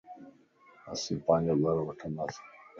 [0.91, 2.43] اسين پانجو گھر وٺندياسين